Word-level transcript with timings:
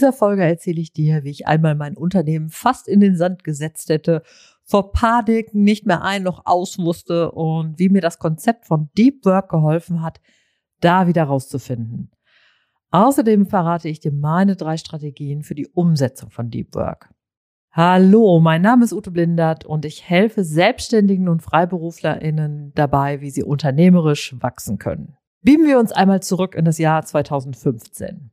Dieser 0.00 0.14
Folge 0.14 0.42
erzähle 0.42 0.80
ich 0.80 0.94
dir, 0.94 1.24
wie 1.24 1.30
ich 1.30 1.46
einmal 1.46 1.74
mein 1.74 1.94
Unternehmen 1.94 2.48
fast 2.48 2.88
in 2.88 3.00
den 3.00 3.16
Sand 3.16 3.44
gesetzt 3.44 3.90
hätte, 3.90 4.22
vor 4.64 4.92
Panik 4.92 5.54
nicht 5.54 5.84
mehr 5.84 6.00
ein 6.00 6.22
noch 6.22 6.46
aus 6.46 6.78
wusste 6.78 7.32
und 7.32 7.78
wie 7.78 7.90
mir 7.90 8.00
das 8.00 8.18
Konzept 8.18 8.64
von 8.64 8.88
Deep 8.96 9.26
Work 9.26 9.50
geholfen 9.50 10.00
hat, 10.00 10.22
da 10.80 11.06
wieder 11.06 11.24
rauszufinden. 11.24 12.12
Außerdem 12.92 13.44
verrate 13.44 13.90
ich 13.90 14.00
dir 14.00 14.10
meine 14.10 14.56
drei 14.56 14.78
Strategien 14.78 15.42
für 15.42 15.54
die 15.54 15.68
Umsetzung 15.68 16.30
von 16.30 16.48
Deep 16.48 16.74
Work. 16.74 17.10
Hallo, 17.70 18.40
mein 18.40 18.62
Name 18.62 18.86
ist 18.86 18.94
Ute 18.94 19.10
Blindert 19.10 19.66
und 19.66 19.84
ich 19.84 20.08
helfe 20.08 20.44
Selbstständigen 20.44 21.28
und 21.28 21.42
FreiberuflerInnen 21.42 22.72
dabei, 22.74 23.20
wie 23.20 23.28
sie 23.28 23.44
unternehmerisch 23.44 24.34
wachsen 24.40 24.78
können. 24.78 25.18
Beamen 25.42 25.66
wir 25.66 25.78
uns 25.78 25.92
einmal 25.92 26.22
zurück 26.22 26.54
in 26.54 26.64
das 26.64 26.78
Jahr 26.78 27.04
2015. 27.04 28.30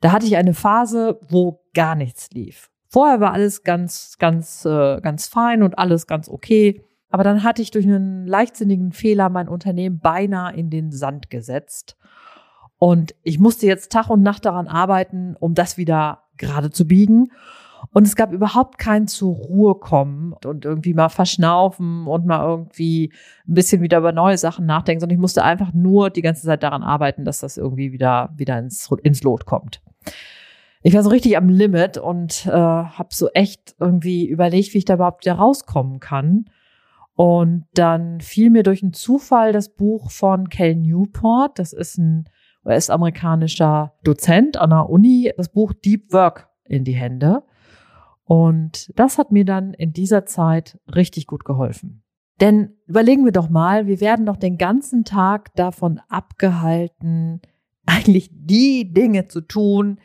Da 0.00 0.12
hatte 0.12 0.26
ich 0.26 0.36
eine 0.36 0.54
Phase, 0.54 1.18
wo 1.28 1.60
gar 1.74 1.94
nichts 1.94 2.30
lief. 2.32 2.70
Vorher 2.88 3.20
war 3.20 3.32
alles 3.32 3.64
ganz, 3.64 4.16
ganz, 4.18 4.64
äh, 4.64 5.00
ganz 5.00 5.26
fein 5.26 5.62
und 5.62 5.78
alles 5.78 6.06
ganz 6.06 6.28
okay. 6.28 6.80
Aber 7.10 7.24
dann 7.24 7.42
hatte 7.42 7.62
ich 7.62 7.70
durch 7.70 7.86
einen 7.86 8.26
leichtsinnigen 8.26 8.92
Fehler 8.92 9.28
mein 9.30 9.48
Unternehmen 9.48 9.98
beinahe 9.98 10.54
in 10.54 10.70
den 10.70 10.92
Sand 10.92 11.30
gesetzt. 11.30 11.96
Und 12.78 13.14
ich 13.22 13.38
musste 13.38 13.66
jetzt 13.66 13.92
Tag 13.92 14.10
und 14.10 14.22
Nacht 14.22 14.44
daran 14.44 14.68
arbeiten, 14.68 15.36
um 15.38 15.54
das 15.54 15.76
wieder 15.76 16.24
gerade 16.36 16.70
zu 16.70 16.86
biegen. 16.86 17.32
Und 17.92 18.06
es 18.06 18.16
gab 18.16 18.32
überhaupt 18.32 18.78
kein 18.78 19.06
zur 19.06 19.34
Ruhe 19.34 19.74
kommen 19.74 20.34
und 20.44 20.64
irgendwie 20.64 20.94
mal 20.94 21.08
verschnaufen 21.08 22.06
und 22.06 22.26
mal 22.26 22.44
irgendwie 22.44 23.12
ein 23.46 23.54
bisschen 23.54 23.82
wieder 23.82 23.98
über 23.98 24.12
neue 24.12 24.38
Sachen 24.38 24.66
nachdenken, 24.66 25.00
sondern 25.00 25.16
ich 25.16 25.20
musste 25.20 25.44
einfach 25.44 25.72
nur 25.72 26.10
die 26.10 26.22
ganze 26.22 26.46
Zeit 26.46 26.62
daran 26.62 26.82
arbeiten, 26.82 27.24
dass 27.24 27.40
das 27.40 27.56
irgendwie 27.56 27.92
wieder, 27.92 28.32
wieder 28.36 28.58
ins, 28.58 28.90
ins 29.02 29.22
Lot 29.22 29.46
kommt 29.46 29.82
ich 30.82 30.94
war 30.94 31.02
so 31.02 31.10
richtig 31.10 31.36
am 31.36 31.48
Limit 31.48 31.96
und 31.96 32.46
äh, 32.46 32.50
habe 32.50 33.08
so 33.10 33.30
echt 33.30 33.74
irgendwie 33.80 34.28
überlegt, 34.28 34.74
wie 34.74 34.78
ich 34.78 34.84
da 34.84 34.94
überhaupt 34.94 35.24
wieder 35.24 35.36
rauskommen 35.36 35.98
kann. 35.98 36.44
Und 37.14 37.64
dann 37.74 38.20
fiel 38.20 38.50
mir 38.50 38.64
durch 38.64 38.82
einen 38.82 38.92
Zufall 38.92 39.52
das 39.52 39.70
Buch 39.70 40.10
von 40.10 40.48
Cal 40.48 40.74
Newport. 40.74 41.58
Das 41.58 41.72
ist 41.72 41.96
ein 41.96 42.28
US-amerikanischer 42.66 43.94
Dozent 44.02 44.56
an 44.56 44.70
der 44.70 44.90
Uni. 44.90 45.32
Das 45.36 45.48
Buch 45.48 45.72
Deep 45.72 46.12
Work 46.12 46.48
in 46.64 46.84
die 46.84 46.94
Hände. 46.94 47.44
Und 48.24 48.92
das 48.98 49.16
hat 49.16 49.32
mir 49.32 49.44
dann 49.44 49.74
in 49.74 49.92
dieser 49.92 50.26
Zeit 50.26 50.78
richtig 50.94 51.26
gut 51.26 51.44
geholfen. 51.44 52.02
Denn 52.40 52.76
überlegen 52.86 53.24
wir 53.24 53.32
doch 53.32 53.48
mal, 53.48 53.86
wir 53.86 54.00
werden 54.00 54.26
doch 54.26 54.36
den 54.36 54.58
ganzen 54.58 55.04
Tag 55.04 55.54
davon 55.54 56.00
abgehalten, 56.08 57.40
eigentlich 57.86 58.30
die 58.32 58.92
Dinge 58.92 59.28
zu 59.28 59.40
tun, 59.40 59.98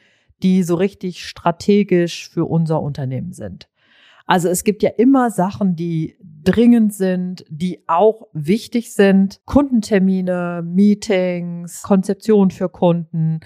die 0.43 0.63
so 0.63 0.75
richtig 0.75 1.25
strategisch 1.25 2.29
für 2.29 2.45
unser 2.45 2.81
Unternehmen 2.81 3.33
sind. 3.33 3.69
Also 4.25 4.47
es 4.47 4.63
gibt 4.63 4.83
ja 4.83 4.91
immer 4.95 5.31
Sachen, 5.31 5.75
die 5.75 6.15
dringend 6.43 6.93
sind, 6.93 7.45
die 7.49 7.83
auch 7.87 8.27
wichtig 8.31 8.93
sind. 8.93 9.41
Kundentermine, 9.45 10.61
Meetings, 10.63 11.81
Konzeption 11.81 12.51
für 12.51 12.69
Kunden, 12.69 13.39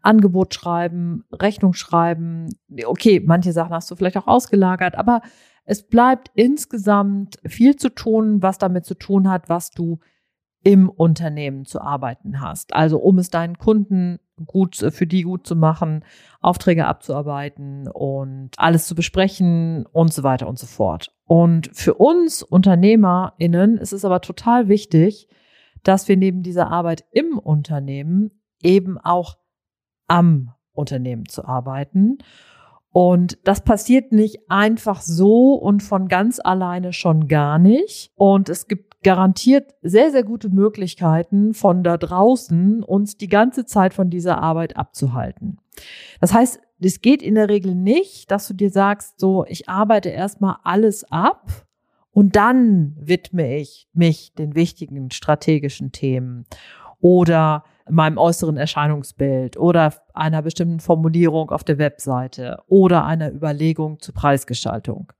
Angebot 0.00 0.54
schreiben, 0.54 1.24
Rechnung 1.32 1.74
schreiben. 1.74 2.54
Okay, 2.86 3.20
manche 3.20 3.52
Sachen 3.52 3.74
hast 3.74 3.90
du 3.90 3.96
vielleicht 3.96 4.16
auch 4.16 4.28
ausgelagert, 4.28 4.94
aber 4.96 5.22
es 5.64 5.82
bleibt 5.82 6.30
insgesamt 6.34 7.36
viel 7.44 7.74
zu 7.74 7.88
tun, 7.90 8.40
was 8.40 8.58
damit 8.58 8.86
zu 8.86 8.94
tun 8.94 9.28
hat, 9.28 9.48
was 9.48 9.70
du 9.70 9.98
im 10.68 10.90
Unternehmen 10.90 11.64
zu 11.64 11.80
arbeiten 11.80 12.42
hast. 12.42 12.74
Also 12.74 12.98
um 12.98 13.16
es 13.16 13.30
deinen 13.30 13.56
Kunden 13.56 14.18
gut, 14.44 14.76
für 14.76 15.06
die 15.06 15.22
gut 15.22 15.46
zu 15.46 15.56
machen, 15.56 16.04
Aufträge 16.42 16.84
abzuarbeiten 16.84 17.88
und 17.88 18.50
alles 18.58 18.86
zu 18.86 18.94
besprechen 18.94 19.86
und 19.86 20.12
so 20.12 20.24
weiter 20.24 20.46
und 20.46 20.58
so 20.58 20.66
fort. 20.66 21.10
Und 21.24 21.70
für 21.72 21.94
uns 21.94 22.42
UnternehmerInnen 22.42 23.78
ist 23.78 23.94
es 23.94 24.04
aber 24.04 24.20
total 24.20 24.68
wichtig, 24.68 25.26
dass 25.84 26.06
wir 26.06 26.18
neben 26.18 26.42
dieser 26.42 26.70
Arbeit 26.70 27.06
im 27.12 27.38
Unternehmen 27.38 28.30
eben 28.62 28.98
auch 28.98 29.38
am 30.06 30.52
Unternehmen 30.72 31.24
zu 31.24 31.46
arbeiten. 31.46 32.18
Und 32.90 33.38
das 33.44 33.62
passiert 33.62 34.12
nicht 34.12 34.50
einfach 34.50 35.00
so 35.00 35.54
und 35.54 35.82
von 35.82 36.08
ganz 36.08 36.40
alleine 36.44 36.92
schon 36.92 37.26
gar 37.26 37.58
nicht. 37.58 38.12
Und 38.16 38.50
es 38.50 38.68
gibt 38.68 38.87
garantiert 39.02 39.74
sehr, 39.82 40.10
sehr 40.10 40.24
gute 40.24 40.48
Möglichkeiten 40.48 41.54
von 41.54 41.84
da 41.84 41.96
draußen, 41.96 42.82
uns 42.82 43.16
die 43.16 43.28
ganze 43.28 43.64
Zeit 43.64 43.94
von 43.94 44.10
dieser 44.10 44.42
Arbeit 44.42 44.76
abzuhalten. 44.76 45.58
Das 46.20 46.34
heißt, 46.34 46.60
es 46.80 47.00
geht 47.00 47.22
in 47.22 47.34
der 47.34 47.48
Regel 47.48 47.74
nicht, 47.74 48.30
dass 48.30 48.48
du 48.48 48.54
dir 48.54 48.70
sagst, 48.70 49.20
so, 49.20 49.44
ich 49.48 49.68
arbeite 49.68 50.08
erstmal 50.08 50.56
alles 50.64 51.04
ab 51.10 51.66
und 52.10 52.36
dann 52.36 52.96
widme 52.98 53.56
ich 53.56 53.88
mich 53.92 54.34
den 54.34 54.54
wichtigen 54.54 55.10
strategischen 55.10 55.92
Themen 55.92 56.46
oder 57.00 57.64
meinem 57.88 58.18
äußeren 58.18 58.56
Erscheinungsbild 58.56 59.56
oder 59.56 59.94
einer 60.14 60.42
bestimmten 60.42 60.80
Formulierung 60.80 61.50
auf 61.50 61.64
der 61.64 61.78
Webseite 61.78 62.62
oder 62.66 63.04
einer 63.04 63.32
Überlegung 63.32 64.00
zur 64.00 64.14
Preisgestaltung. 64.14 65.12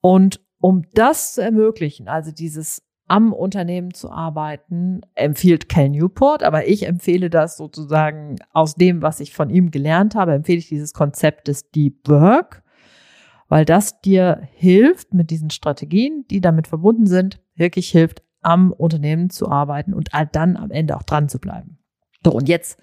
Und 0.00 0.40
um 0.58 0.84
das 0.94 1.34
zu 1.34 1.42
ermöglichen, 1.42 2.08
also 2.08 2.32
dieses 2.32 2.82
am 3.08 3.32
Unternehmen 3.32 3.94
zu 3.94 4.10
arbeiten, 4.10 5.00
empfiehlt 5.14 5.68
Cal 5.68 5.90
Newport, 5.90 6.42
aber 6.42 6.66
ich 6.66 6.86
empfehle 6.86 7.30
das 7.30 7.56
sozusagen 7.56 8.36
aus 8.52 8.74
dem, 8.74 9.00
was 9.00 9.20
ich 9.20 9.32
von 9.32 9.48
ihm 9.48 9.70
gelernt 9.70 10.14
habe, 10.14 10.34
empfehle 10.34 10.58
ich 10.58 10.68
dieses 10.68 10.92
Konzept 10.92 11.46
des 11.48 11.70
Deep 11.70 12.08
Work, 12.08 12.64
weil 13.48 13.64
das 13.64 14.00
dir 14.00 14.40
hilft, 14.52 15.14
mit 15.14 15.30
diesen 15.30 15.50
Strategien, 15.50 16.24
die 16.30 16.40
damit 16.40 16.66
verbunden 16.66 17.06
sind, 17.06 17.40
wirklich 17.54 17.90
hilft, 17.90 18.22
am 18.42 18.72
Unternehmen 18.72 19.30
zu 19.30 19.48
arbeiten 19.48 19.94
und 19.94 20.10
dann 20.32 20.56
am 20.56 20.70
Ende 20.70 20.96
auch 20.96 21.02
dran 21.04 21.28
zu 21.28 21.38
bleiben. 21.38 21.78
So, 22.24 22.32
und 22.32 22.48
jetzt 22.48 22.80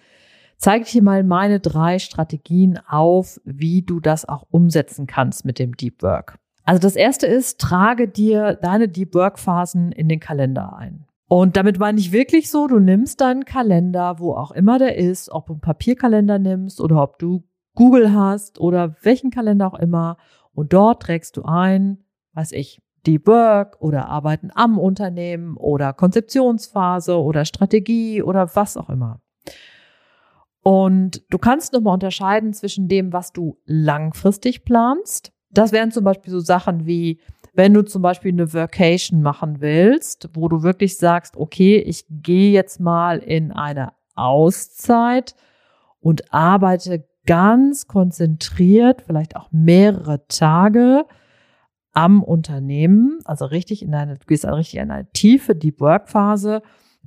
zeige 0.58 0.86
ich 0.86 0.92
dir 0.92 1.04
mal 1.04 1.24
meine 1.24 1.60
drei 1.60 2.00
Strategien 2.00 2.80
auf, 2.88 3.42
wie 3.44 3.82
du 3.82 4.00
das 4.00 4.28
auch 4.28 4.46
umsetzen 4.50 5.06
kannst 5.06 5.44
mit 5.44 5.60
dem 5.60 5.76
Deep 5.76 6.02
Work. 6.02 6.40
Also 6.66 6.82
das 6.82 6.96
erste 6.96 7.28
ist, 7.28 7.60
trage 7.60 8.08
dir 8.08 8.56
deine 8.56 8.88
Deep 8.88 9.14
Work 9.16 9.38
Phasen 9.38 9.92
in 9.92 10.08
den 10.08 10.20
Kalender 10.20 10.76
ein. 10.78 11.06
Und 11.28 11.58
damit 11.58 11.80
meine 11.80 12.00
ich 12.00 12.12
wirklich 12.12 12.50
so, 12.50 12.68
du 12.68 12.80
nimmst 12.80 13.20
deinen 13.22 13.44
Kalender, 13.44 14.20
wo 14.20 14.34
auch 14.34 14.52
immer 14.52 14.78
der 14.78 14.98
ist, 14.98 15.32
ob 15.32 15.48
du 15.48 15.54
einen 15.54 15.62
Papierkalender 15.62 16.40
nimmst 16.40 16.80
oder 16.80 17.02
ob 17.02 17.18
du 17.18 17.44
Google 17.76 18.14
hast 18.14 18.60
oder 18.60 18.96
welchen 19.02 19.32
Kalender 19.32 19.68
auch 19.68 19.80
immer. 19.80 20.18
Und 20.54 20.74
dort 20.74 21.02
trägst 21.02 21.36
du 21.38 21.44
ein, 21.44 22.04
weiß 22.34 22.52
ich, 22.52 22.82
Deep 23.06 23.28
Work 23.28 23.82
oder 23.82 24.08
Arbeiten 24.08 24.50
am 24.54 24.78
Unternehmen 24.78 25.58
oder 25.58 25.92
Konzeptionsphase 25.92 27.18
oder 27.18 27.46
Strategie 27.46 28.22
oder 28.22 28.56
was 28.56 28.78
auch 28.78 28.90
immer. 28.90 29.20
Und 30.62 31.24
du 31.30 31.38
kannst 31.38 31.74
nochmal 31.74 31.96
unterscheiden 31.96 32.54
zwischen 32.54 32.88
dem, 32.88 33.12
was 33.12 33.34
du 33.34 33.58
langfristig 33.66 34.64
planst 34.64 35.33
das 35.54 35.72
wären 35.72 35.92
zum 35.92 36.04
Beispiel 36.04 36.32
so 36.32 36.40
Sachen 36.40 36.86
wie, 36.86 37.20
wenn 37.54 37.74
du 37.74 37.84
zum 37.84 38.02
Beispiel 38.02 38.32
eine 38.32 38.54
Vacation 38.54 39.22
machen 39.22 39.62
willst, 39.62 40.30
wo 40.34 40.48
du 40.48 40.64
wirklich 40.64 40.98
sagst, 40.98 41.38
okay, 41.38 41.78
ich 41.78 42.06
gehe 42.10 42.52
jetzt 42.52 42.80
mal 42.80 43.20
in 43.20 43.52
eine 43.52 43.94
Auszeit 44.16 45.36
und 46.00 46.34
arbeite 46.34 47.08
ganz 47.26 47.88
konzentriert, 47.88 49.04
vielleicht 49.06 49.36
auch 49.36 49.50
mehrere 49.52 50.28
Tage 50.28 51.06
am 51.94 52.24
Unternehmen, 52.24 53.20
also 53.24 53.46
richtig 53.46 53.84
in 53.84 53.94
eine, 53.94 54.16
du 54.16 54.26
gehst 54.26 54.46
richtig 54.46 54.76
in 54.76 54.92
eine 54.92 55.10
tiefe 55.12 55.56
Deep 55.56 55.80
Work 55.80 56.10
Phase, 56.10 56.62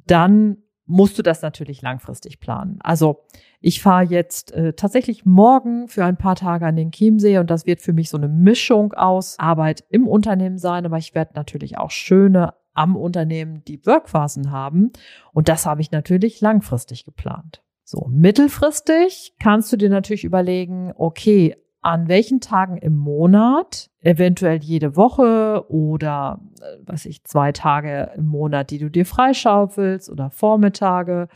dann 0.07 0.59
musst 0.87 1.19
du 1.19 1.23
das 1.23 1.43
natürlich 1.43 1.83
langfristig 1.83 2.41
planen. 2.41 2.79
Also 2.81 3.25
ich 3.61 3.83
fahre 3.83 4.05
jetzt 4.05 4.53
äh, 4.53 4.73
tatsächlich 4.73 5.27
morgen 5.27 5.89
für 5.89 6.05
ein 6.05 6.17
paar 6.17 6.37
Tage 6.37 6.67
an 6.67 6.77
den 6.77 6.93
Chiemsee 6.93 7.39
und 7.39 7.51
das 7.51 7.67
wird 7.67 7.81
für 7.81 7.93
mich 7.93 8.09
so 8.09 8.17
eine 8.17 8.29
Mischung 8.29 8.93
aus 8.93 9.39
Arbeit 9.39 9.85
im 9.91 10.07
Unternehmen 10.07 10.59
sein, 10.59 10.87
aber 10.87 10.99
ich 10.99 11.15
werde 11.15 11.33
natürlich 11.35 11.79
auch 11.79 11.91
schöne 11.91 12.55
am 12.75 12.95
Unternehmen 12.95 13.65
Deep 13.65 13.87
Work 13.87 14.09
Phasen 14.09 14.51
haben 14.51 14.93
und 15.33 15.49
das 15.49 15.67
habe 15.67 15.81
ich 15.81 15.91
natürlich 15.91 16.41
langfristig 16.41 17.05
geplant. 17.05 17.63
So, 17.83 18.07
mittelfristig 18.11 19.35
kannst 19.39 19.73
du 19.73 19.77
dir 19.77 19.91
natürlich 19.91 20.25
überlegen, 20.25 20.93
okay, 20.97 21.57
an 21.83 22.09
welchen 22.09 22.41
Tagen 22.41 22.77
im 22.79 22.97
Monat, 22.97 23.91
eventuell 24.07 24.63
jede 24.63 24.95
Woche 24.95 25.65
oder 25.69 26.41
äh, 26.61 26.77
was 26.87 27.07
ich, 27.07 27.25
zwei 27.25 27.51
Tage 27.51 28.13
im 28.17 28.27
Monat, 28.27 28.71
die 28.71 28.79
du 28.79 28.89
dir 28.89 29.05
freischaufelst 29.05 30.09
oder 30.09 30.31
Vormittage. 30.31 31.29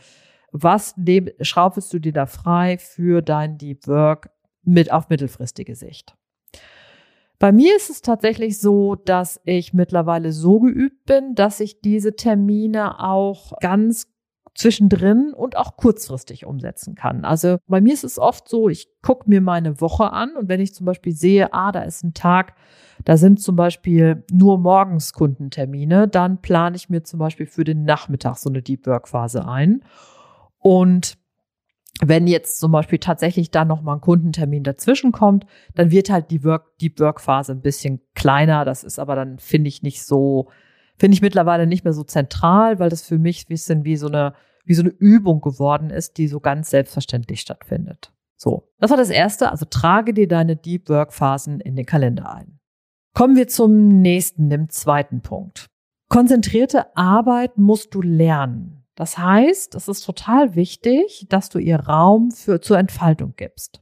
Was 0.53 0.95
schaufelst 1.41 1.93
du 1.93 1.99
dir 1.99 2.13
da 2.13 2.25
frei 2.25 2.77
für 2.77 3.21
dein 3.21 3.57
Deep 3.57 3.87
Work 3.87 4.29
mit 4.63 4.91
auf 4.91 5.09
mittelfristige 5.09 5.75
Sicht? 5.75 6.15
Bei 7.39 7.51
mir 7.51 7.75
ist 7.75 7.89
es 7.89 8.01
tatsächlich 8.01 8.59
so, 8.59 8.95
dass 8.95 9.41
ich 9.43 9.73
mittlerweile 9.73 10.31
so 10.31 10.59
geübt 10.59 11.05
bin, 11.05 11.35
dass 11.35 11.59
ich 11.59 11.81
diese 11.81 12.15
Termine 12.15 13.03
auch 13.03 13.57
ganz 13.59 14.10
zwischendrin 14.53 15.33
und 15.33 15.55
auch 15.57 15.77
kurzfristig 15.77 16.45
umsetzen 16.45 16.95
kann. 16.95 17.23
Also 17.23 17.57
bei 17.67 17.81
mir 17.81 17.93
ist 17.93 18.03
es 18.03 18.19
oft 18.19 18.49
so, 18.49 18.69
ich 18.69 18.89
gucke 19.01 19.29
mir 19.29 19.41
meine 19.41 19.79
Woche 19.79 20.11
an 20.11 20.35
und 20.35 20.49
wenn 20.49 20.59
ich 20.59 20.73
zum 20.73 20.85
Beispiel 20.85 21.13
sehe, 21.13 21.53
ah, 21.53 21.71
da 21.71 21.83
ist 21.83 22.03
ein 22.03 22.13
Tag, 22.13 22.53
da 23.05 23.17
sind 23.17 23.41
zum 23.41 23.55
Beispiel 23.55 24.23
nur 24.31 24.57
morgens 24.59 25.13
Kundentermine, 25.13 26.07
dann 26.07 26.41
plane 26.41 26.75
ich 26.75 26.89
mir 26.89 27.03
zum 27.03 27.19
Beispiel 27.19 27.45
für 27.45 27.63
den 27.63 27.83
Nachmittag 27.83 28.37
so 28.37 28.49
eine 28.49 28.61
Deep 28.61 28.85
Work 28.87 29.07
Phase 29.07 29.47
ein. 29.47 29.83
Und 30.59 31.17
wenn 32.03 32.27
jetzt 32.27 32.59
zum 32.59 32.71
Beispiel 32.71 32.99
tatsächlich 32.99 33.51
da 33.51 33.65
nochmal 33.65 33.97
ein 33.97 34.01
Kundentermin 34.01 34.63
dazwischen 34.63 35.11
kommt, 35.11 35.45
dann 35.75 35.91
wird 35.91 36.09
halt 36.09 36.31
die 36.31 36.43
Work, 36.43 36.77
Deep 36.79 36.99
Work 36.99 37.21
Phase 37.21 37.53
ein 37.53 37.61
bisschen 37.61 38.01
kleiner. 38.15 38.65
Das 38.65 38.83
ist 38.83 38.99
aber 38.99 39.15
dann, 39.15 39.39
finde 39.39 39.67
ich, 39.67 39.83
nicht 39.83 40.03
so, 40.03 40.49
finde 41.01 41.15
ich 41.15 41.23
mittlerweile 41.23 41.65
nicht 41.65 41.83
mehr 41.83 41.93
so 41.93 42.03
zentral, 42.03 42.77
weil 42.77 42.91
das 42.91 43.01
für 43.01 43.17
mich 43.17 43.45
ein 43.45 43.47
bisschen 43.47 43.83
wie 43.85 43.97
so 43.97 44.05
eine, 44.05 44.35
wie 44.65 44.75
so 44.75 44.83
eine 44.83 44.91
Übung 44.91 45.41
geworden 45.41 45.89
ist, 45.89 46.19
die 46.19 46.27
so 46.27 46.39
ganz 46.39 46.69
selbstverständlich 46.69 47.41
stattfindet. 47.41 48.13
So. 48.37 48.69
Das 48.77 48.91
war 48.91 48.97
das 48.97 49.09
erste. 49.09 49.49
Also 49.49 49.65
trage 49.65 50.13
dir 50.13 50.27
deine 50.27 50.55
Deep 50.55 50.89
Work 50.89 51.11
Phasen 51.11 51.59
in 51.59 51.75
den 51.75 51.87
Kalender 51.87 52.31
ein. 52.31 52.59
Kommen 53.15 53.35
wir 53.35 53.47
zum 53.47 54.01
nächsten, 54.03 54.51
dem 54.51 54.69
zweiten 54.69 55.21
Punkt. 55.21 55.71
Konzentrierte 56.07 56.95
Arbeit 56.95 57.57
musst 57.57 57.95
du 57.95 58.03
lernen. 58.03 58.85
Das 58.93 59.17
heißt, 59.17 59.73
es 59.73 59.87
ist 59.87 60.05
total 60.05 60.53
wichtig, 60.53 61.25
dass 61.29 61.49
du 61.49 61.57
ihr 61.57 61.79
Raum 61.79 62.29
für, 62.29 62.61
zur 62.61 62.77
Entfaltung 62.77 63.33
gibst. 63.35 63.81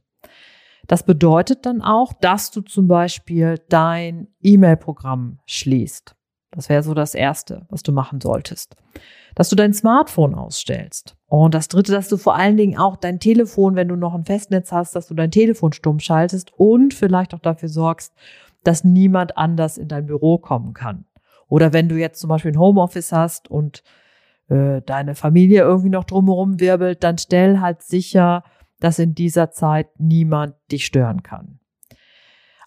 Das 0.86 1.02
bedeutet 1.02 1.66
dann 1.66 1.82
auch, 1.82 2.14
dass 2.14 2.50
du 2.50 2.62
zum 2.62 2.88
Beispiel 2.88 3.56
dein 3.68 4.28
E-Mail-Programm 4.40 5.40
schließt. 5.44 6.16
Das 6.50 6.68
wäre 6.68 6.82
so 6.82 6.94
das 6.94 7.14
Erste, 7.14 7.66
was 7.68 7.82
du 7.82 7.92
machen 7.92 8.20
solltest. 8.20 8.76
Dass 9.34 9.48
du 9.48 9.56
dein 9.56 9.72
Smartphone 9.72 10.34
ausstellst. 10.34 11.16
Und 11.26 11.54
das 11.54 11.68
Dritte, 11.68 11.92
dass 11.92 12.08
du 12.08 12.16
vor 12.16 12.34
allen 12.34 12.56
Dingen 12.56 12.76
auch 12.76 12.96
dein 12.96 13.20
Telefon, 13.20 13.76
wenn 13.76 13.88
du 13.88 13.96
noch 13.96 14.14
ein 14.14 14.24
Festnetz 14.24 14.72
hast, 14.72 14.96
dass 14.96 15.06
du 15.06 15.14
dein 15.14 15.30
Telefon 15.30 15.72
stumm 15.72 16.00
schaltest 16.00 16.52
und 16.56 16.92
vielleicht 16.92 17.34
auch 17.34 17.38
dafür 17.38 17.68
sorgst, 17.68 18.12
dass 18.64 18.82
niemand 18.82 19.38
anders 19.38 19.78
in 19.78 19.88
dein 19.88 20.06
Büro 20.06 20.38
kommen 20.38 20.74
kann. 20.74 21.04
Oder 21.48 21.72
wenn 21.72 21.88
du 21.88 21.96
jetzt 21.96 22.20
zum 22.20 22.28
Beispiel 22.28 22.52
ein 22.52 22.58
Homeoffice 22.58 23.12
hast 23.12 23.50
und 23.50 23.82
äh, 24.48 24.82
deine 24.82 25.14
Familie 25.14 25.62
irgendwie 25.62 25.90
noch 25.90 26.04
drumherum 26.04 26.58
wirbelt, 26.58 27.04
dann 27.04 27.16
stell 27.16 27.60
halt 27.60 27.82
sicher, 27.82 28.42
dass 28.80 28.98
in 28.98 29.14
dieser 29.14 29.52
Zeit 29.52 29.88
niemand 29.98 30.54
dich 30.72 30.84
stören 30.84 31.22
kann. 31.22 31.59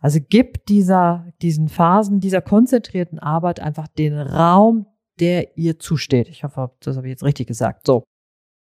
Also 0.03 0.19
gib 0.21 0.65
dieser, 0.65 1.31
diesen 1.41 1.69
Phasen, 1.69 2.19
dieser 2.19 2.41
konzentrierten 2.41 3.19
Arbeit 3.19 3.61
einfach 3.61 3.87
den 3.87 4.19
Raum, 4.19 4.85
der 5.21 5.57
ihr 5.57 5.79
zusteht. 5.79 6.27
Ich 6.27 6.43
hoffe, 6.43 6.71
das 6.81 6.97
habe 6.97 7.07
ich 7.07 7.11
jetzt 7.11 7.23
richtig 7.23 7.47
gesagt. 7.47 7.87
So. 7.87 8.03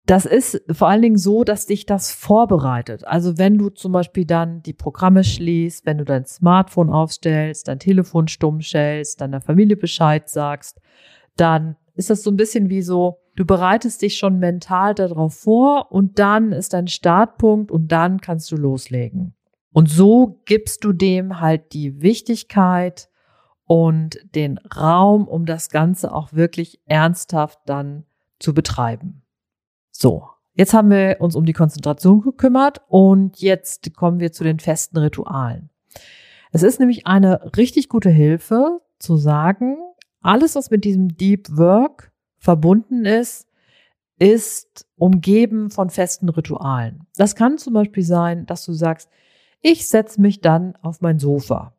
Das 0.06 0.24
ist 0.24 0.62
vor 0.72 0.88
allen 0.88 1.02
Dingen 1.02 1.18
so, 1.18 1.44
dass 1.44 1.66
dich 1.66 1.84
das 1.84 2.10
vorbereitet. 2.12 3.06
Also 3.06 3.36
wenn 3.36 3.58
du 3.58 3.68
zum 3.68 3.92
Beispiel 3.92 4.24
dann 4.24 4.62
die 4.62 4.72
Programme 4.72 5.22
schließt, 5.22 5.84
wenn 5.84 5.98
du 5.98 6.06
dein 6.06 6.24
Smartphone 6.24 6.88
aufstellst, 6.88 7.68
dein 7.68 7.78
Telefon 7.78 8.26
stumm 8.28 8.62
stellst, 8.62 9.20
deiner 9.20 9.42
Familie 9.42 9.76
Bescheid 9.76 10.30
sagst, 10.30 10.80
dann 11.36 11.76
ist 11.94 12.08
das 12.08 12.22
so 12.22 12.30
ein 12.30 12.38
bisschen 12.38 12.70
wie 12.70 12.80
so, 12.80 13.18
du 13.36 13.44
bereitest 13.44 14.00
dich 14.00 14.16
schon 14.16 14.38
mental 14.38 14.94
darauf 14.94 15.34
vor 15.34 15.92
und 15.92 16.18
dann 16.18 16.52
ist 16.52 16.72
dein 16.72 16.88
Startpunkt 16.88 17.70
und 17.70 17.92
dann 17.92 18.22
kannst 18.22 18.50
du 18.50 18.56
loslegen. 18.56 19.34
Und 19.78 19.88
so 19.88 20.40
gibst 20.44 20.82
du 20.82 20.92
dem 20.92 21.38
halt 21.38 21.72
die 21.72 22.02
Wichtigkeit 22.02 23.08
und 23.64 24.18
den 24.34 24.58
Raum, 24.58 25.28
um 25.28 25.46
das 25.46 25.70
Ganze 25.70 26.12
auch 26.12 26.32
wirklich 26.32 26.80
ernsthaft 26.86 27.60
dann 27.64 28.02
zu 28.40 28.54
betreiben. 28.54 29.22
So, 29.92 30.24
jetzt 30.54 30.74
haben 30.74 30.90
wir 30.90 31.18
uns 31.20 31.36
um 31.36 31.44
die 31.44 31.52
Konzentration 31.52 32.22
gekümmert 32.22 32.80
und 32.88 33.40
jetzt 33.40 33.94
kommen 33.94 34.18
wir 34.18 34.32
zu 34.32 34.42
den 34.42 34.58
festen 34.58 34.98
Ritualen. 34.98 35.70
Es 36.50 36.64
ist 36.64 36.80
nämlich 36.80 37.06
eine 37.06 37.52
richtig 37.56 37.88
gute 37.88 38.10
Hilfe 38.10 38.80
zu 38.98 39.16
sagen, 39.16 39.76
alles, 40.22 40.56
was 40.56 40.72
mit 40.72 40.84
diesem 40.84 41.16
Deep 41.16 41.56
Work 41.56 42.10
verbunden 42.36 43.04
ist, 43.04 43.46
ist 44.18 44.88
umgeben 44.96 45.70
von 45.70 45.88
festen 45.88 46.30
Ritualen. 46.30 47.06
Das 47.16 47.36
kann 47.36 47.58
zum 47.58 47.74
Beispiel 47.74 48.02
sein, 48.02 48.44
dass 48.44 48.64
du 48.64 48.72
sagst, 48.72 49.08
ich 49.60 49.88
setze 49.88 50.20
mich 50.20 50.40
dann 50.40 50.74
auf 50.82 51.00
mein 51.00 51.18
Sofa. 51.18 51.72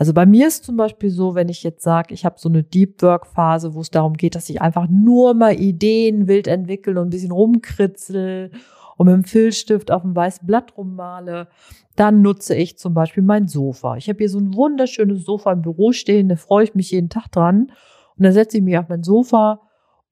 Also 0.00 0.14
bei 0.14 0.24
mir 0.24 0.48
ist 0.48 0.64
zum 0.64 0.78
Beispiel 0.78 1.10
so, 1.10 1.34
wenn 1.34 1.50
ich 1.50 1.62
jetzt 1.62 1.82
sage, 1.82 2.14
ich 2.14 2.24
habe 2.24 2.36
so 2.38 2.48
eine 2.48 2.62
Deep 2.62 3.02
Work 3.02 3.26
Phase, 3.26 3.74
wo 3.74 3.82
es 3.82 3.90
darum 3.90 4.14
geht, 4.14 4.34
dass 4.34 4.48
ich 4.48 4.62
einfach 4.62 4.88
nur 4.88 5.34
mal 5.34 5.60
Ideen 5.60 6.26
wild 6.26 6.46
entwickle 6.46 6.98
und 6.98 7.08
ein 7.08 7.10
bisschen 7.10 7.32
rumkritzel 7.32 8.50
und 8.96 9.06
mit 9.06 9.14
dem 9.14 9.24
Filzstift 9.24 9.90
auf 9.90 10.00
dem 10.00 10.16
weißen 10.16 10.46
Blatt 10.46 10.74
rummale, 10.78 11.48
dann 11.96 12.22
nutze 12.22 12.54
ich 12.54 12.78
zum 12.78 12.94
Beispiel 12.94 13.22
mein 13.22 13.46
Sofa. 13.46 13.96
Ich 13.96 14.08
habe 14.08 14.18
hier 14.20 14.30
so 14.30 14.38
ein 14.38 14.54
wunderschönes 14.54 15.24
Sofa 15.24 15.52
im 15.52 15.60
Büro 15.60 15.92
stehen, 15.92 16.30
da 16.30 16.36
freue 16.36 16.64
ich 16.64 16.74
mich 16.74 16.90
jeden 16.92 17.10
Tag 17.10 17.30
dran. 17.30 17.70
Und 18.16 18.24
dann 18.24 18.32
setze 18.32 18.56
ich 18.56 18.62
mich 18.62 18.78
auf 18.78 18.88
mein 18.88 19.02
Sofa 19.02 19.60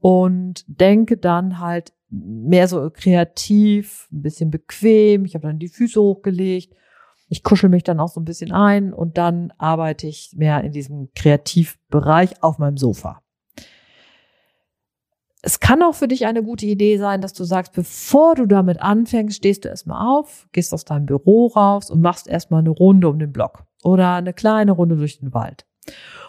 und 0.01 0.65
denke 0.67 1.17
dann 1.17 1.61
halt 1.61 1.95
mehr 2.11 2.69
so 2.69 2.91
kreativ, 2.91 4.09
ein 4.13 4.21
bisschen 4.21 4.51
bequem. 4.51 5.25
Ich 5.25 5.35
habe 5.35 5.47
dann 5.47 5.59
die 5.59 5.69
Füße 5.69 5.99
hochgelegt 5.99 6.75
ich 7.29 7.43
kuschel 7.43 7.69
mich 7.69 7.85
dann 7.85 8.01
auch 8.01 8.09
so 8.09 8.21
ein 8.21 8.25
bisschen 8.25 8.53
ein 8.53 8.93
und 8.93 9.19
dann 9.19 9.53
arbeite 9.59 10.07
ich 10.07 10.33
mehr 10.37 10.65
in 10.65 10.73
diesem 10.73 11.11
Kreativbereich 11.15 12.43
auf 12.43 12.59
meinem 12.59 12.77
Sofa. 12.77 13.23
Es 15.41 15.61
kann 15.61 15.83
auch 15.83 15.95
für 15.95 16.09
dich 16.09 16.27
eine 16.27 16.43
gute 16.43 16.67
Idee 16.67 16.99
sein, 16.99 17.21
dass 17.21 17.33
du 17.33 17.45
sagst, 17.45 17.73
bevor 17.73 18.35
du 18.35 18.47
damit 18.47 18.83
anfängst, 18.83 19.37
stehst 19.37 19.65
du 19.65 19.69
erstmal 19.69 20.05
auf, 20.05 20.49
gehst 20.53 20.75
aus 20.75 20.85
deinem 20.85 21.07
Büro 21.07 21.47
raus 21.47 21.91
und 21.91 22.01
machst 22.01 22.27
erstmal 22.27 22.61
eine 22.61 22.71
Runde 22.71 23.09
um 23.09 23.19
den 23.19 23.33
Block 23.33 23.65
oder 23.85 24.15
eine 24.15 24.33
kleine 24.33 24.73
Runde 24.73 24.97
durch 24.97 25.21
den 25.21 25.33
Wald. 25.33 25.65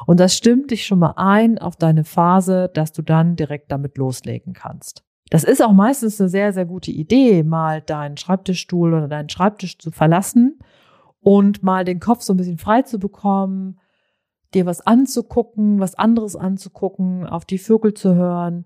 Und 0.06 0.20
das 0.20 0.36
stimmt 0.36 0.72
dich 0.72 0.86
schon 0.86 1.00
mal 1.00 1.14
ein 1.18 1.58
auf 1.58 1.76
deine 1.76 2.04
Phase, 2.04 2.70
dass 2.74 2.92
du 2.92 3.02
dann 3.02 3.36
direkt 3.36 3.72
damit 3.72 3.98
loslegen 3.98 4.54
kannst. 4.54 5.04
Das 5.32 5.44
ist 5.44 5.62
auch 5.62 5.74
meistens 5.74 6.20
eine 6.20 6.30
sehr, 6.30 6.54
sehr 6.54 6.66
gute 6.66 6.92
Idee, 6.92 7.44
mal 7.44 7.82
deinen 7.82 8.18
Schreibtischstuhl 8.18 8.94
oder 8.94 9.08
deinen 9.08 9.30
Schreibtisch 9.30 9.78
zu 9.78 9.92
verlassen 9.92 10.60
und 11.22 11.64
mal 11.64 11.86
den 11.86 12.00
Kopf 12.00 12.22
so 12.22 12.34
ein 12.34 12.38
bisschen 12.38 12.58
frei 12.58 12.82
zu 12.82 13.00
bekommen, 13.00 13.80
dir 14.54 14.66
was 14.66 14.86
anzugucken, 14.86 15.80
was 15.80 15.96
anderes 15.96 16.36
anzugucken, 16.36 17.28
auf 17.28 17.46
die 17.46 17.58
Vögel 17.58 17.94
zu 17.94 18.16
hören, 18.16 18.66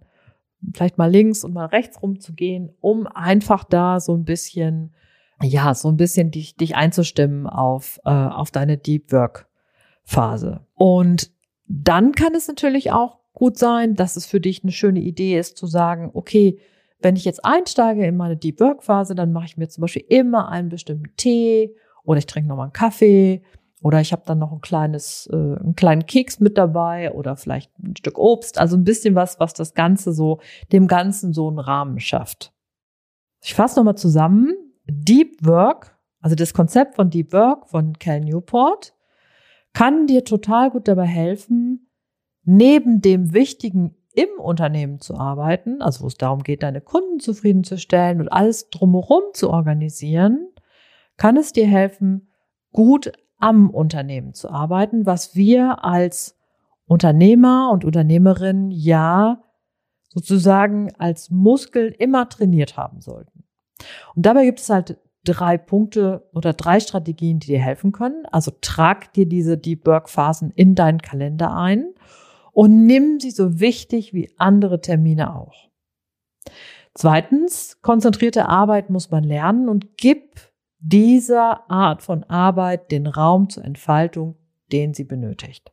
vielleicht 0.74 0.98
mal 0.98 1.12
links 1.12 1.44
und 1.44 1.54
mal 1.54 1.66
rechts 1.66 2.02
rumzugehen, 2.02 2.72
um 2.80 3.08
einfach 3.08 3.64
da 3.64 4.00
so 4.00 4.16
ein 4.16 4.24
bisschen, 4.24 4.94
ja, 5.42 5.74
so 5.74 5.90
ein 5.90 5.98
bisschen 5.98 6.32
dich, 6.32 6.56
dich 6.56 6.76
einzustimmen 6.76 7.48
auf, 7.48 8.00
äh, 8.06 8.12
auf 8.12 8.52
deine 8.52 8.78
Deep 8.78 9.12
Work 9.12 9.48
Phase. 10.04 10.66
Und 10.76 11.32
dann 11.68 12.14
kann 12.14 12.36
es 12.36 12.48
natürlich 12.48 12.92
auch 12.92 13.20
gut 13.34 13.58
sein, 13.58 13.96
dass 13.96 14.16
es 14.16 14.26
für 14.26 14.40
dich 14.40 14.64
eine 14.64 14.72
schöne 14.72 15.00
Idee 15.00 15.38
ist 15.38 15.58
zu 15.58 15.66
sagen, 15.66 16.12
okay, 16.14 16.60
wenn 17.00 17.16
ich 17.16 17.26
jetzt 17.26 17.44
einsteige 17.44 18.06
in 18.06 18.16
meine 18.16 18.38
Deep 18.38 18.60
Work 18.62 18.84
Phase, 18.84 19.16
dann 19.16 19.34
mache 19.34 19.46
ich 19.46 19.58
mir 19.58 19.68
zum 19.68 19.82
Beispiel 19.82 20.06
immer 20.08 20.50
einen 20.50 20.70
bestimmten 20.70 21.14
Tee 21.18 21.76
oder 22.04 22.20
ich 22.20 22.26
trinke 22.26 22.50
nochmal 22.50 22.66
einen 22.66 22.74
Kaffee 22.74 23.44
oder 23.82 24.00
ich 24.00 24.14
habe 24.14 24.24
dann 24.26 24.40
noch 24.40 24.54
ein 24.54 24.62
kleines, 24.62 25.28
äh, 25.32 25.36
einen 25.36 25.76
kleinen 25.76 26.06
Keks 26.06 26.40
mit 26.40 26.58
dabei 26.58 27.12
oder 27.12 27.36
vielleicht 27.36 27.72
ein 27.80 27.96
Stück 27.98 28.18
Obst. 28.18 28.58
Also 28.58 28.78
ein 28.78 28.86
bisschen 28.86 29.14
was, 29.16 29.40
was 29.42 29.54
das 29.54 29.74
Ganze 29.74 30.14
so, 30.14 30.40
dem 30.72 30.88
Ganzen 30.88 31.34
so 31.34 31.50
einen 31.50 31.60
Rahmen 31.60 32.00
schafft. 32.00 32.54
Ich 33.42 33.54
fasse 33.54 33.78
nochmal 33.80 33.98
zusammen. 33.98 34.54
Deep 34.86 35.46
Work 35.46 35.98
Also 36.22 36.36
das 36.36 36.54
Konzept 36.54 36.96
von 36.96 37.10
Deep 37.10 37.34
Work 37.34 37.70
von 37.70 37.94
Cal 38.00 38.22
Newport 38.22 38.94
kann 39.74 40.08
dir 40.08 40.24
total 40.24 40.72
gut 40.72 40.88
dabei 40.88 41.06
helfen, 41.06 41.90
neben 42.44 43.02
dem 43.02 43.34
Wichtigen 43.34 43.96
im 44.14 44.30
Unternehmen 44.40 45.00
zu 45.00 45.16
arbeiten, 45.16 45.82
also 45.82 46.04
wo 46.04 46.08
es 46.08 46.16
darum 46.16 46.44
geht, 46.44 46.64
deine 46.64 46.82
Kunden 46.82 47.20
zufriedenzustellen 47.20 48.22
und 48.22 48.30
alles 48.30 48.70
drumherum 48.70 49.24
zu 49.34 49.50
organisieren, 49.50 50.53
kann 51.24 51.38
es 51.38 51.53
dir 51.53 51.65
helfen, 51.65 52.27
gut 52.74 53.13
am 53.38 53.70
Unternehmen 53.70 54.34
zu 54.34 54.50
arbeiten, 54.50 55.06
was 55.06 55.38
wir 55.38 55.86
als 55.86 56.38
Unternehmer 56.86 57.70
und 57.72 57.86
Unternehmerinnen 57.86 58.72
ja 58.72 59.42
sozusagen 60.10 60.94
als 60.98 61.30
Muskel 61.30 61.96
immer 61.98 62.27
trainiert 62.27 62.75
haben 62.75 63.00
sollten. 63.00 63.46
Und 64.15 64.25
dabei 64.25 64.44
gibt 64.44 64.60
es 64.60 64.70
halt 64.70 64.98
drei 65.24 65.58
Punkte 65.58 66.30
oder 66.34 66.51
drei 66.51 66.82
Strategien, 66.82 67.39
die 67.39 67.48
dir 67.48 67.62
helfen 67.62 67.94
können. 67.94 68.25
Also 68.25 68.51
trag 68.60 69.13
dir 69.13 69.25
diese 69.25 69.58
Deep 69.58 69.88
Work 69.88 70.10
Phasen 70.10 70.51
in 70.51 70.75
deinen 70.75 71.01
Kalender 71.01 71.56
ein 71.56 71.94
und 72.51 72.86
nimm 72.86 73.22
sie 73.22 73.32
so 73.32 73.62
wichtig 73.62 74.13
wie 74.13 74.30
andere 74.36 74.82
Termine 74.82 75.34
auch. 75.34 75.70
Zweitens, 76.94 77.82
konzentrierte 77.82 78.50
Arbeit 78.50 78.89
muss 78.89 79.10
man 79.10 79.24
lernen 79.24 79.70
und 79.70 79.96
gib 79.96 80.51
dieser 80.84 81.70
Art 81.72 82.04
von 82.04 82.25
Arbeit 82.25 82.92
den 82.92 83.08
Raum 83.08 83.50
zur 83.50 83.63
Entfaltung, 83.63 84.36
den 84.72 84.94
sie 84.94 85.06
benötigt. 85.06 85.72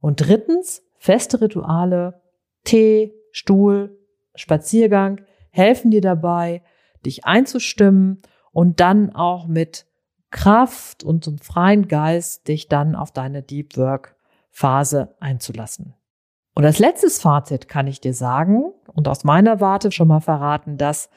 Und 0.00 0.16
drittens, 0.16 0.82
feste 0.98 1.40
Rituale, 1.40 2.22
Tee, 2.64 3.14
Stuhl, 3.32 3.98
Spaziergang 4.34 5.22
helfen 5.50 5.90
dir 5.90 6.02
dabei, 6.02 6.62
dich 7.04 7.24
einzustimmen 7.24 8.20
und 8.52 8.80
dann 8.80 9.14
auch 9.14 9.46
mit 9.46 9.86
Kraft 10.30 11.02
und 11.02 11.24
zum 11.24 11.38
freien 11.38 11.88
Geist 11.88 12.48
dich 12.48 12.68
dann 12.68 12.94
auf 12.94 13.10
deine 13.10 13.42
Deep 13.42 13.76
Work 13.76 14.16
Phase 14.50 15.14
einzulassen. 15.18 15.94
Und 16.54 16.66
als 16.66 16.78
letztes 16.78 17.20
Fazit 17.20 17.68
kann 17.68 17.86
ich 17.86 18.00
dir 18.00 18.12
sagen 18.12 18.72
und 18.92 19.08
aus 19.08 19.24
meiner 19.24 19.60
Warte 19.60 19.90
schon 19.90 20.08
mal 20.08 20.20
verraten, 20.20 20.76
dass 20.76 21.08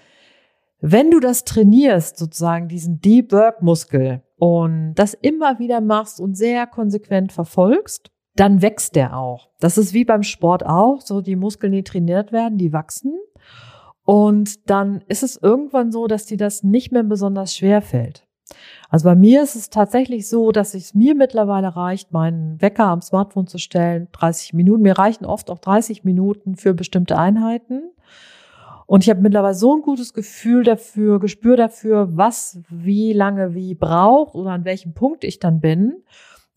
wenn 0.79 1.11
du 1.11 1.19
das 1.19 1.45
trainierst, 1.45 2.17
sozusagen 2.17 2.67
diesen 2.67 2.99
Deep 2.99 3.31
Work 3.31 3.61
Muskel 3.61 4.21
und 4.37 4.93
das 4.95 5.13
immer 5.13 5.59
wieder 5.59 5.81
machst 5.81 6.19
und 6.19 6.35
sehr 6.35 6.67
konsequent 6.67 7.31
verfolgst, 7.31 8.11
dann 8.35 8.61
wächst 8.61 8.95
der 8.95 9.17
auch. 9.17 9.49
Das 9.59 9.77
ist 9.77 9.93
wie 9.93 10.05
beim 10.05 10.23
Sport 10.23 10.65
auch, 10.65 11.01
so 11.01 11.21
die 11.21 11.37
Muskeln, 11.37 11.71
die 11.71 11.83
trainiert 11.83 12.31
werden, 12.31 12.57
die 12.57 12.73
wachsen. 12.73 13.13
Und 14.03 14.69
dann 14.69 15.01
ist 15.07 15.23
es 15.23 15.37
irgendwann 15.41 15.91
so, 15.91 16.07
dass 16.07 16.25
dir 16.25 16.37
das 16.37 16.61
nicht 16.63 16.91
mehr 16.91 17.03
besonders 17.03 17.55
schwer 17.55 17.81
fällt. 17.81 18.27
Also 18.89 19.05
bei 19.05 19.15
mir 19.15 19.41
ist 19.41 19.55
es 19.55 19.69
tatsächlich 19.69 20.29
so, 20.29 20.51
dass 20.51 20.75
es 20.75 20.93
mir 20.93 21.15
mittlerweile 21.15 21.75
reicht, 21.75 22.11
meinen 22.11 22.61
Wecker 22.61 22.85
am 22.85 23.01
Smartphone 23.01 23.47
zu 23.47 23.57
stellen, 23.57 24.07
30 24.11 24.53
Minuten. 24.53 24.83
Mir 24.83 24.97
reichen 24.97 25.25
oft 25.25 25.49
auch 25.49 25.59
30 25.59 26.03
Minuten 26.03 26.55
für 26.55 26.73
bestimmte 26.73 27.17
Einheiten. 27.17 27.91
Und 28.85 29.03
ich 29.03 29.09
habe 29.09 29.21
mittlerweile 29.21 29.55
so 29.55 29.75
ein 29.75 29.81
gutes 29.81 30.13
Gefühl 30.13 30.63
dafür, 30.63 31.19
Gespür 31.19 31.57
dafür, 31.57 32.15
was 32.15 32.59
wie 32.69 33.13
lange 33.13 33.55
wie 33.55 33.73
braucht 33.73 34.35
oder 34.35 34.51
an 34.51 34.65
welchem 34.65 34.93
Punkt 34.93 35.23
ich 35.23 35.39
dann 35.39 35.59
bin, 35.59 36.03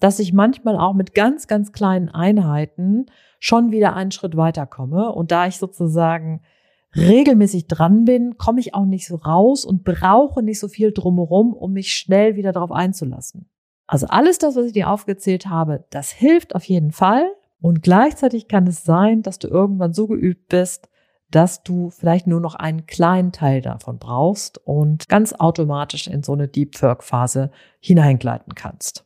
dass 0.00 0.18
ich 0.18 0.32
manchmal 0.32 0.76
auch 0.76 0.94
mit 0.94 1.14
ganz, 1.14 1.46
ganz 1.46 1.72
kleinen 1.72 2.08
Einheiten 2.08 3.06
schon 3.40 3.70
wieder 3.70 3.94
einen 3.94 4.10
Schritt 4.10 4.36
weiterkomme. 4.36 5.12
Und 5.12 5.30
da 5.30 5.46
ich 5.46 5.56
sozusagen 5.56 6.42
regelmäßig 6.94 7.66
dran 7.66 8.04
bin, 8.04 8.36
komme 8.36 8.60
ich 8.60 8.74
auch 8.74 8.84
nicht 8.84 9.06
so 9.06 9.16
raus 9.16 9.64
und 9.64 9.84
brauche 9.84 10.42
nicht 10.42 10.60
so 10.60 10.68
viel 10.68 10.92
drumherum, 10.92 11.54
um 11.54 11.72
mich 11.72 11.92
schnell 11.92 12.36
wieder 12.36 12.52
darauf 12.52 12.72
einzulassen. 12.72 13.48
Also 13.86 14.06
alles 14.08 14.38
das, 14.38 14.54
was 14.56 14.66
ich 14.66 14.72
dir 14.72 14.90
aufgezählt 14.90 15.46
habe, 15.46 15.84
das 15.90 16.10
hilft 16.10 16.54
auf 16.54 16.64
jeden 16.64 16.92
Fall. 16.92 17.24
Und 17.60 17.82
gleichzeitig 17.82 18.48
kann 18.48 18.66
es 18.66 18.84
sein, 18.84 19.22
dass 19.22 19.38
du 19.38 19.48
irgendwann 19.48 19.92
so 19.92 20.06
geübt 20.06 20.48
bist, 20.48 20.87
dass 21.30 21.62
du 21.62 21.90
vielleicht 21.90 22.26
nur 22.26 22.40
noch 22.40 22.54
einen 22.54 22.86
kleinen 22.86 23.32
Teil 23.32 23.60
davon 23.60 23.98
brauchst 23.98 24.58
und 24.66 25.08
ganz 25.08 25.32
automatisch 25.32 26.06
in 26.06 26.22
so 26.22 26.32
eine 26.32 26.48
Deep 26.48 26.80
Work 26.82 27.04
Phase 27.04 27.50
hineingleiten 27.80 28.54
kannst. 28.54 29.04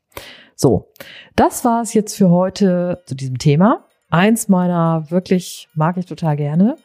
So, 0.54 0.92
das 1.34 1.64
war 1.64 1.82
es 1.82 1.94
jetzt 1.94 2.16
für 2.16 2.30
heute 2.30 3.02
zu 3.06 3.14
diesem 3.14 3.38
Thema. 3.38 3.86
Eins 4.10 4.48
meiner 4.48 5.10
wirklich 5.10 5.68
mag 5.74 5.96
ich 5.96 6.06
total 6.06 6.36
gerne. 6.36 6.76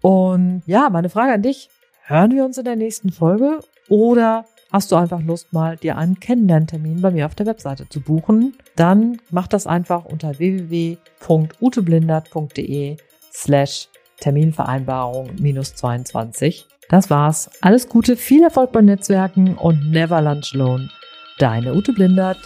Und 0.00 0.62
ja, 0.66 0.90
meine 0.90 1.10
Frage 1.10 1.32
an 1.32 1.42
dich. 1.42 1.68
Hören 2.06 2.32
wir 2.32 2.44
uns 2.44 2.58
in 2.58 2.64
der 2.64 2.76
nächsten 2.76 3.10
Folge 3.10 3.60
oder 3.88 4.44
hast 4.70 4.92
du 4.92 4.96
einfach 4.96 5.22
Lust, 5.22 5.54
mal 5.54 5.78
dir 5.78 5.96
einen 5.96 6.20
Kennenlerntermin 6.20 7.00
bei 7.00 7.10
mir 7.10 7.24
auf 7.24 7.34
der 7.34 7.46
Webseite 7.46 7.88
zu 7.88 8.02
buchen? 8.02 8.54
Dann 8.76 9.22
mach 9.30 9.46
das 9.46 9.66
einfach 9.66 10.04
unter 10.04 10.38
www.uteblindert.de 10.38 12.98
slash 13.32 13.88
Terminvereinbarung 14.20 15.30
minus 15.40 15.74
22. 15.74 16.66
Das 16.88 17.10
war's. 17.10 17.50
Alles 17.60 17.88
Gute, 17.88 18.16
viel 18.16 18.42
Erfolg 18.42 18.72
beim 18.72 18.84
Netzwerken 18.84 19.56
und 19.56 19.90
never 19.90 20.20
lunch 20.20 20.52
alone. 20.54 20.88
Deine 21.38 21.74
Ute 21.74 21.92
Blindert. 21.92 22.38